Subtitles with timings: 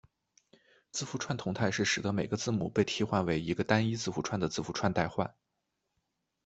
[0.91, 5.35] 字符串同态是使得每个字母被替代为一个单一字符串的字符串代换。